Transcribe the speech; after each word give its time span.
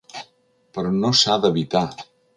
Però 0.77 0.93
no 0.95 1.11
s’ha 1.21 1.37
d’evitar. 1.45 1.87